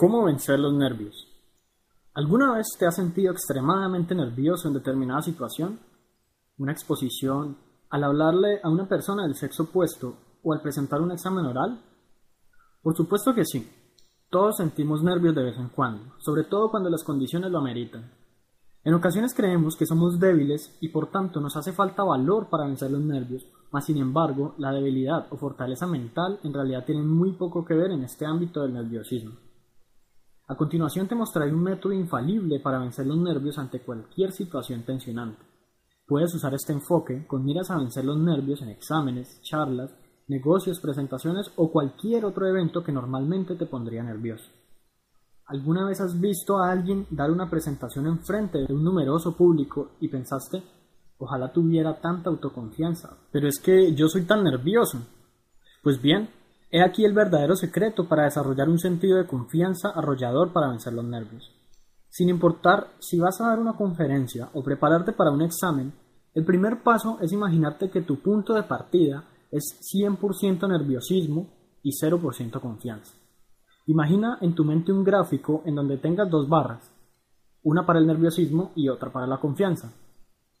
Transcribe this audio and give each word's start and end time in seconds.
¿Cómo 0.00 0.22
vencer 0.22 0.60
los 0.60 0.72
nervios? 0.74 1.26
¿Alguna 2.14 2.52
vez 2.52 2.68
te 2.78 2.86
has 2.86 2.94
sentido 2.94 3.32
extremadamente 3.32 4.14
nervioso 4.14 4.68
en 4.68 4.74
determinada 4.74 5.22
situación? 5.22 5.80
¿Una 6.56 6.70
exposición? 6.70 7.56
¿Al 7.90 8.04
hablarle 8.04 8.60
a 8.62 8.70
una 8.70 8.86
persona 8.86 9.24
del 9.24 9.34
sexo 9.34 9.64
opuesto 9.64 10.14
o 10.44 10.52
al 10.52 10.60
presentar 10.60 11.00
un 11.00 11.10
examen 11.10 11.46
oral? 11.46 11.82
Por 12.80 12.96
supuesto 12.96 13.34
que 13.34 13.44
sí. 13.44 13.68
Todos 14.30 14.58
sentimos 14.58 15.02
nervios 15.02 15.34
de 15.34 15.42
vez 15.42 15.56
en 15.58 15.68
cuando, 15.70 16.14
sobre 16.18 16.44
todo 16.44 16.70
cuando 16.70 16.90
las 16.90 17.02
condiciones 17.02 17.50
lo 17.50 17.58
ameritan. 17.58 18.08
En 18.84 18.94
ocasiones 18.94 19.34
creemos 19.34 19.74
que 19.74 19.86
somos 19.86 20.20
débiles 20.20 20.78
y 20.80 20.90
por 20.90 21.10
tanto 21.10 21.40
nos 21.40 21.56
hace 21.56 21.72
falta 21.72 22.04
valor 22.04 22.48
para 22.48 22.66
vencer 22.66 22.92
los 22.92 23.00
nervios, 23.00 23.48
mas 23.72 23.86
sin 23.86 23.96
embargo 23.96 24.54
la 24.58 24.70
debilidad 24.70 25.26
o 25.30 25.36
fortaleza 25.38 25.88
mental 25.88 26.38
en 26.44 26.54
realidad 26.54 26.84
tienen 26.84 27.08
muy 27.08 27.32
poco 27.32 27.64
que 27.64 27.74
ver 27.74 27.90
en 27.90 28.04
este 28.04 28.26
ámbito 28.26 28.62
del 28.62 28.74
nerviosismo. 28.74 29.47
A 30.50 30.56
continuación 30.56 31.06
te 31.06 31.14
mostraré 31.14 31.52
un 31.52 31.62
método 31.62 31.92
infalible 31.92 32.58
para 32.60 32.78
vencer 32.78 33.06
los 33.06 33.18
nervios 33.18 33.58
ante 33.58 33.80
cualquier 33.80 34.32
situación 34.32 34.82
tensionante. 34.82 35.44
Puedes 36.06 36.34
usar 36.34 36.54
este 36.54 36.72
enfoque 36.72 37.26
con 37.26 37.44
miras 37.44 37.70
a 37.70 37.76
vencer 37.76 38.06
los 38.06 38.16
nervios 38.18 38.62
en 38.62 38.70
exámenes, 38.70 39.42
charlas, 39.42 39.94
negocios, 40.26 40.80
presentaciones 40.80 41.50
o 41.56 41.70
cualquier 41.70 42.24
otro 42.24 42.46
evento 42.46 42.82
que 42.82 42.92
normalmente 42.92 43.56
te 43.56 43.66
pondría 43.66 44.02
nervioso. 44.02 44.50
¿Alguna 45.44 45.86
vez 45.86 46.00
has 46.00 46.18
visto 46.18 46.56
a 46.56 46.70
alguien 46.70 47.06
dar 47.10 47.30
una 47.30 47.50
presentación 47.50 48.06
en 48.06 48.20
frente 48.20 48.64
de 48.66 48.72
un 48.72 48.82
numeroso 48.82 49.36
público 49.36 49.96
y 50.00 50.08
pensaste, 50.08 50.62
ojalá 51.18 51.52
tuviera 51.52 52.00
tanta 52.00 52.30
autoconfianza, 52.30 53.18
pero 53.30 53.48
es 53.48 53.58
que 53.58 53.94
yo 53.94 54.08
soy 54.08 54.22
tan 54.22 54.44
nervioso? 54.44 54.98
Pues 55.82 56.00
bien, 56.00 56.30
He 56.70 56.82
aquí 56.82 57.04
el 57.04 57.14
verdadero 57.14 57.56
secreto 57.56 58.06
para 58.06 58.24
desarrollar 58.24 58.68
un 58.68 58.78
sentido 58.78 59.16
de 59.16 59.26
confianza 59.26 59.88
arrollador 59.94 60.52
para 60.52 60.68
vencer 60.68 60.92
los 60.92 61.04
nervios. 61.04 61.50
Sin 62.10 62.28
importar 62.28 62.88
si 62.98 63.18
vas 63.18 63.40
a 63.40 63.48
dar 63.48 63.58
una 63.58 63.72
conferencia 63.74 64.50
o 64.52 64.62
prepararte 64.62 65.12
para 65.12 65.30
un 65.30 65.40
examen, 65.40 65.94
el 66.34 66.44
primer 66.44 66.82
paso 66.82 67.18
es 67.22 67.32
imaginarte 67.32 67.90
que 67.90 68.02
tu 68.02 68.20
punto 68.20 68.52
de 68.52 68.64
partida 68.64 69.24
es 69.50 69.80
100% 69.94 70.68
nerviosismo 70.68 71.48
y 71.82 71.90
0% 71.90 72.60
confianza. 72.60 73.14
Imagina 73.86 74.36
en 74.42 74.54
tu 74.54 74.64
mente 74.64 74.92
un 74.92 75.04
gráfico 75.04 75.62
en 75.64 75.74
donde 75.74 75.96
tengas 75.96 76.28
dos 76.28 76.50
barras, 76.50 76.92
una 77.62 77.86
para 77.86 77.98
el 77.98 78.06
nerviosismo 78.06 78.72
y 78.74 78.90
otra 78.90 79.10
para 79.10 79.26
la 79.26 79.40
confianza. 79.40 79.90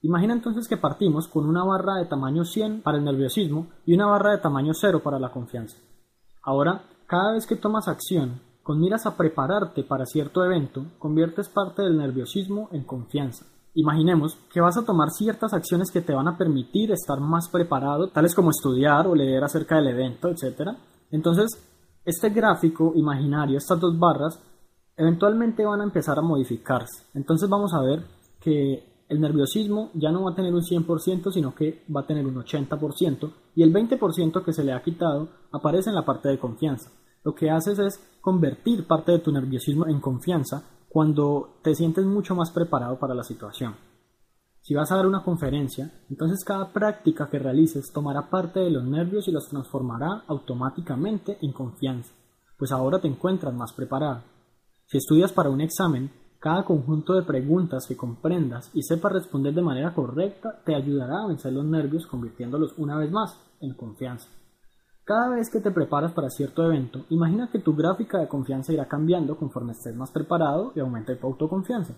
Imagina 0.00 0.32
entonces 0.32 0.66
que 0.68 0.78
partimos 0.78 1.28
con 1.28 1.46
una 1.46 1.64
barra 1.64 1.96
de 1.96 2.06
tamaño 2.06 2.44
100 2.44 2.80
para 2.80 2.96
el 2.96 3.04
nerviosismo 3.04 3.66
y 3.84 3.94
una 3.94 4.06
barra 4.06 4.30
de 4.30 4.38
tamaño 4.38 4.72
0 4.72 5.02
para 5.02 5.18
la 5.18 5.30
confianza. 5.30 5.76
Ahora, 6.48 6.80
cada 7.06 7.34
vez 7.34 7.46
que 7.46 7.56
tomas 7.56 7.88
acción 7.88 8.40
con 8.62 8.80
miras 8.80 9.04
a 9.04 9.18
prepararte 9.18 9.84
para 9.84 10.06
cierto 10.06 10.42
evento, 10.42 10.86
conviertes 10.98 11.46
parte 11.50 11.82
del 11.82 11.98
nerviosismo 11.98 12.70
en 12.72 12.84
confianza. 12.84 13.44
Imaginemos 13.74 14.34
que 14.50 14.62
vas 14.62 14.78
a 14.78 14.86
tomar 14.86 15.10
ciertas 15.10 15.52
acciones 15.52 15.90
que 15.90 16.00
te 16.00 16.14
van 16.14 16.26
a 16.26 16.38
permitir 16.38 16.90
estar 16.90 17.20
más 17.20 17.50
preparado, 17.50 18.08
tales 18.08 18.34
como 18.34 18.48
estudiar 18.48 19.06
o 19.06 19.14
leer 19.14 19.44
acerca 19.44 19.76
del 19.76 19.88
evento, 19.88 20.30
etc. 20.30 20.70
Entonces, 21.10 21.50
este 22.06 22.30
gráfico 22.30 22.92
imaginario, 22.94 23.58
estas 23.58 23.78
dos 23.78 23.98
barras, 23.98 24.42
eventualmente 24.96 25.66
van 25.66 25.82
a 25.82 25.84
empezar 25.84 26.18
a 26.18 26.22
modificarse. 26.22 27.04
Entonces 27.12 27.46
vamos 27.50 27.74
a 27.74 27.82
ver 27.82 28.06
que 28.40 28.97
el 29.08 29.20
nerviosismo 29.20 29.90
ya 29.94 30.10
no 30.10 30.24
va 30.24 30.32
a 30.32 30.34
tener 30.34 30.54
un 30.54 30.62
100%, 30.62 31.32
sino 31.32 31.54
que 31.54 31.84
va 31.94 32.02
a 32.02 32.06
tener 32.06 32.26
un 32.26 32.34
80%, 32.36 33.32
y 33.54 33.62
el 33.62 33.72
20% 33.72 34.44
que 34.44 34.52
se 34.52 34.64
le 34.64 34.72
ha 34.72 34.82
quitado 34.82 35.28
aparece 35.50 35.90
en 35.90 35.96
la 35.96 36.04
parte 36.04 36.28
de 36.28 36.38
confianza. 36.38 36.90
Lo 37.24 37.34
que 37.34 37.50
haces 37.50 37.78
es 37.78 38.00
convertir 38.20 38.86
parte 38.86 39.12
de 39.12 39.18
tu 39.18 39.32
nerviosismo 39.32 39.86
en 39.86 40.00
confianza 40.00 40.64
cuando 40.88 41.60
te 41.62 41.74
sientes 41.74 42.04
mucho 42.04 42.34
más 42.34 42.50
preparado 42.50 42.98
para 42.98 43.14
la 43.14 43.22
situación. 43.22 43.74
Si 44.60 44.74
vas 44.74 44.92
a 44.92 44.96
dar 44.96 45.06
una 45.06 45.22
conferencia, 45.22 45.90
entonces 46.10 46.44
cada 46.44 46.72
práctica 46.72 47.28
que 47.30 47.38
realices 47.38 47.90
tomará 47.92 48.28
parte 48.28 48.60
de 48.60 48.70
los 48.70 48.84
nervios 48.84 49.26
y 49.26 49.32
los 49.32 49.48
transformará 49.48 50.24
automáticamente 50.26 51.38
en 51.40 51.52
confianza, 51.52 52.12
pues 52.58 52.70
ahora 52.72 53.00
te 53.00 53.08
encuentras 53.08 53.54
más 53.54 53.72
preparado. 53.72 54.24
Si 54.84 54.98
estudias 54.98 55.32
para 55.32 55.50
un 55.50 55.60
examen, 55.60 56.10
cada 56.40 56.64
conjunto 56.64 57.14
de 57.14 57.22
preguntas 57.22 57.86
que 57.88 57.96
comprendas 57.96 58.70
y 58.72 58.82
sepas 58.82 59.12
responder 59.12 59.52
de 59.54 59.62
manera 59.62 59.92
correcta 59.92 60.60
te 60.64 60.74
ayudará 60.74 61.24
a 61.24 61.26
vencer 61.26 61.52
los 61.52 61.64
nervios 61.64 62.06
convirtiéndolos 62.06 62.74
una 62.78 62.96
vez 62.96 63.10
más 63.10 63.36
en 63.60 63.74
confianza. 63.74 64.28
Cada 65.04 65.30
vez 65.30 65.50
que 65.50 65.60
te 65.60 65.70
preparas 65.70 66.12
para 66.12 66.30
cierto 66.30 66.62
evento, 66.64 67.06
imagina 67.08 67.48
que 67.50 67.58
tu 67.58 67.74
gráfica 67.74 68.18
de 68.18 68.28
confianza 68.28 68.72
irá 68.72 68.86
cambiando 68.86 69.36
conforme 69.36 69.72
estés 69.72 69.96
más 69.96 70.12
preparado 70.12 70.72
y 70.76 70.80
aumente 70.80 71.16
tu 71.16 71.26
autoconfianza. 71.26 71.94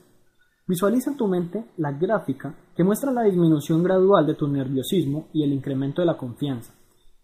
Visualiza 0.67 1.11
en 1.11 1.17
tu 1.17 1.27
mente 1.27 1.67
la 1.77 1.93
gráfica 1.93 2.55
que 2.77 2.85
muestra 2.85 3.11
la 3.11 3.25
disminución 3.25 3.83
gradual 3.83 4.27
de 4.27 4.37
tu 4.37 4.47
nerviosismo 4.47 5.27
y 5.33 5.43
el 5.43 5.53
incremento 5.53 6.01
de 6.01 6.07
la 6.07 6.17
confianza. 6.17 6.73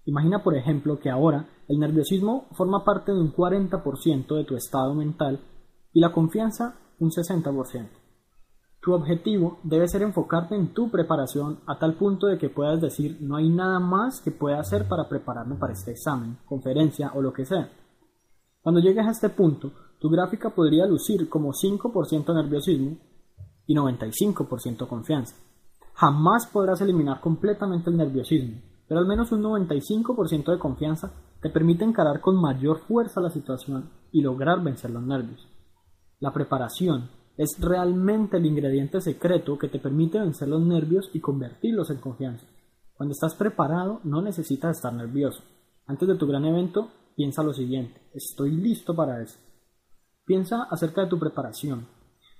Imagina, 0.04 0.42
por 0.42 0.56
ejemplo, 0.56 0.98
que 0.98 1.08
ahora 1.08 1.48
el 1.68 1.78
nerviosismo 1.78 2.46
forma 2.52 2.84
parte 2.84 3.12
de 3.12 3.20
un 3.20 3.32
40% 3.32 4.36
de 4.36 4.44
tu 4.44 4.56
estado 4.56 4.94
mental 4.94 5.40
y 5.92 6.00
la 6.00 6.12
confianza 6.12 6.74
un 6.98 7.10
60%. 7.10 7.88
Tu 8.80 8.92
objetivo 8.92 9.58
debe 9.64 9.88
ser 9.88 10.02
enfocarte 10.02 10.54
en 10.54 10.72
tu 10.72 10.90
preparación 10.90 11.58
a 11.66 11.78
tal 11.78 11.94
punto 11.94 12.28
de 12.28 12.38
que 12.38 12.50
puedas 12.50 12.80
decir 12.80 13.18
no 13.20 13.36
hay 13.36 13.48
nada 13.48 13.80
más 13.80 14.20
que 14.20 14.30
pueda 14.30 14.60
hacer 14.60 14.86
para 14.86 15.08
prepararme 15.08 15.56
para 15.56 15.72
este 15.72 15.90
examen, 15.90 16.38
conferencia 16.46 17.10
o 17.14 17.20
lo 17.20 17.32
que 17.32 17.44
sea. 17.44 17.68
Cuando 18.62 18.80
llegues 18.80 19.06
a 19.06 19.10
este 19.10 19.28
punto, 19.28 19.72
tu 19.98 20.08
gráfica 20.08 20.50
podría 20.50 20.86
lucir 20.86 21.28
como 21.28 21.52
5% 21.52 22.34
nerviosismo 22.34 22.96
y 23.66 23.74
95% 23.74 24.86
confianza. 24.86 25.34
Jamás 25.94 26.46
podrás 26.46 26.80
eliminar 26.80 27.20
completamente 27.20 27.90
el 27.90 27.96
nerviosismo, 27.96 28.60
pero 28.86 29.00
al 29.00 29.06
menos 29.06 29.32
un 29.32 29.42
95% 29.42 30.52
de 30.52 30.58
confianza 30.58 31.12
te 31.40 31.50
permite 31.50 31.84
encarar 31.84 32.20
con 32.20 32.40
mayor 32.40 32.80
fuerza 32.80 33.20
la 33.20 33.30
situación 33.30 33.90
y 34.12 34.20
lograr 34.20 34.62
vencer 34.62 34.90
los 34.90 35.02
nervios. 35.02 35.55
La 36.18 36.32
preparación 36.32 37.10
es 37.36 37.58
realmente 37.60 38.38
el 38.38 38.46
ingrediente 38.46 39.02
secreto 39.02 39.58
que 39.58 39.68
te 39.68 39.78
permite 39.78 40.18
vencer 40.18 40.48
los 40.48 40.62
nervios 40.62 41.10
y 41.12 41.20
convertirlos 41.20 41.90
en 41.90 41.98
confianza. 41.98 42.46
Cuando 42.94 43.12
estás 43.12 43.34
preparado 43.34 44.00
no 44.04 44.22
necesitas 44.22 44.76
estar 44.76 44.94
nervioso. 44.94 45.42
Antes 45.86 46.08
de 46.08 46.14
tu 46.14 46.26
gran 46.26 46.46
evento, 46.46 46.88
piensa 47.14 47.42
lo 47.42 47.52
siguiente, 47.52 48.00
estoy 48.14 48.52
listo 48.52 48.96
para 48.96 49.22
eso. 49.22 49.38
Piensa 50.24 50.62
acerca 50.70 51.02
de 51.02 51.08
tu 51.08 51.18
preparación. 51.18 51.86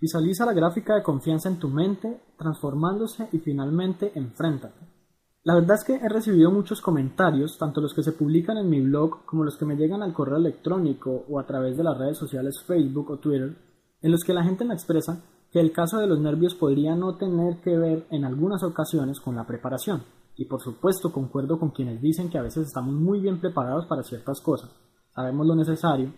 Visualiza 0.00 0.46
la 0.46 0.54
gráfica 0.54 0.94
de 0.94 1.02
confianza 1.02 1.50
en 1.50 1.58
tu 1.58 1.68
mente, 1.68 2.22
transformándose 2.38 3.28
y 3.32 3.38
finalmente 3.38 4.12
enfréntate. 4.14 4.96
La 5.44 5.54
verdad 5.54 5.76
es 5.76 5.84
que 5.84 5.94
he 5.94 6.08
recibido 6.08 6.50
muchos 6.50 6.80
comentarios, 6.80 7.56
tanto 7.56 7.80
los 7.80 7.94
que 7.94 8.02
se 8.02 8.12
publican 8.12 8.56
en 8.56 8.68
mi 8.68 8.80
blog 8.80 9.24
como 9.26 9.44
los 9.44 9.56
que 9.56 9.64
me 9.64 9.76
llegan 9.76 10.02
al 10.02 10.12
correo 10.12 10.38
electrónico 10.38 11.24
o 11.28 11.38
a 11.38 11.46
través 11.46 11.76
de 11.76 11.84
las 11.84 11.96
redes 11.96 12.18
sociales 12.18 12.60
Facebook 12.66 13.10
o 13.10 13.18
Twitter, 13.18 13.54
en 14.00 14.12
los 14.12 14.22
que 14.24 14.34
la 14.34 14.44
gente 14.44 14.64
me 14.64 14.74
expresa 14.74 15.22
que 15.52 15.60
el 15.60 15.72
caso 15.72 15.98
de 15.98 16.06
los 16.06 16.20
nervios 16.20 16.54
podría 16.54 16.94
no 16.94 17.16
tener 17.16 17.60
que 17.60 17.76
ver 17.76 18.06
en 18.10 18.24
algunas 18.24 18.62
ocasiones 18.62 19.20
con 19.20 19.36
la 19.36 19.46
preparación. 19.46 20.02
Y 20.36 20.44
por 20.44 20.60
supuesto 20.60 21.12
concuerdo 21.12 21.58
con 21.58 21.70
quienes 21.70 22.00
dicen 22.00 22.28
que 22.28 22.38
a 22.38 22.42
veces 22.42 22.66
estamos 22.66 22.94
muy 22.94 23.20
bien 23.20 23.40
preparados 23.40 23.86
para 23.86 24.02
ciertas 24.02 24.40
cosas, 24.40 24.70
sabemos 25.14 25.46
lo 25.46 25.54
necesario, 25.54 26.12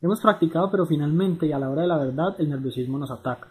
hemos 0.00 0.20
practicado 0.20 0.70
pero 0.70 0.86
finalmente 0.86 1.46
y 1.46 1.52
a 1.52 1.58
la 1.58 1.70
hora 1.70 1.82
de 1.82 1.88
la 1.88 1.98
verdad 1.98 2.36
el 2.38 2.50
nerviosismo 2.50 2.98
nos 2.98 3.10
ataca. 3.10 3.48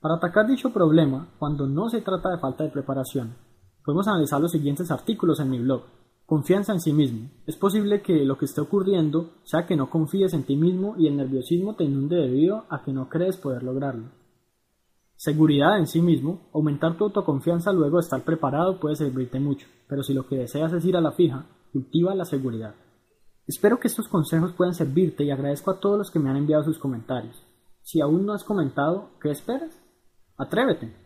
Para 0.00 0.16
atacar 0.16 0.46
dicho 0.46 0.72
problema, 0.72 1.28
cuando 1.38 1.66
no 1.66 1.88
se 1.88 2.00
trata 2.00 2.30
de 2.30 2.38
falta 2.38 2.64
de 2.64 2.70
preparación, 2.70 3.36
podemos 3.84 4.08
analizar 4.08 4.40
los 4.40 4.50
siguientes 4.50 4.90
artículos 4.90 5.38
en 5.40 5.50
mi 5.50 5.58
blog. 5.60 5.82
Confianza 6.26 6.72
en 6.72 6.80
sí 6.80 6.92
mismo. 6.92 7.28
Es 7.46 7.56
posible 7.56 8.00
que 8.00 8.24
lo 8.24 8.38
que 8.38 8.46
esté 8.46 8.62
ocurriendo 8.62 9.34
sea 9.44 9.66
que 9.66 9.76
no 9.76 9.90
confíes 9.90 10.32
en 10.32 10.44
ti 10.44 10.56
mismo 10.56 10.94
y 10.96 11.06
el 11.06 11.16
nerviosismo 11.16 11.76
te 11.76 11.84
inunde 11.84 12.16
debido 12.16 12.64
a 12.70 12.82
que 12.82 12.92
no 12.92 13.10
crees 13.10 13.36
poder 13.36 13.62
lograrlo. 13.62 14.08
Seguridad 15.16 15.78
en 15.78 15.86
sí 15.86 16.00
mismo. 16.00 16.48
Aumentar 16.54 16.96
tu 16.96 17.04
autoconfianza 17.04 17.72
luego 17.72 17.98
de 17.98 18.04
estar 18.04 18.24
preparado 18.24 18.80
puede 18.80 18.96
servirte 18.96 19.38
mucho, 19.38 19.66
pero 19.86 20.02
si 20.02 20.14
lo 20.14 20.26
que 20.26 20.36
deseas 20.36 20.72
es 20.72 20.84
ir 20.86 20.96
a 20.96 21.02
la 21.02 21.12
fija, 21.12 21.46
cultiva 21.72 22.14
la 22.14 22.24
seguridad. 22.24 22.74
Espero 23.46 23.78
que 23.78 23.88
estos 23.88 24.08
consejos 24.08 24.54
puedan 24.54 24.74
servirte 24.74 25.24
y 25.24 25.30
agradezco 25.30 25.70
a 25.70 25.78
todos 25.78 25.98
los 25.98 26.10
que 26.10 26.18
me 26.18 26.30
han 26.30 26.38
enviado 26.38 26.64
sus 26.64 26.78
comentarios. 26.78 27.36
Si 27.82 28.00
aún 28.00 28.24
no 28.24 28.32
has 28.32 28.44
comentado, 28.44 29.10
¿qué 29.20 29.30
esperas? 29.30 29.78
Atrévete. 30.38 31.03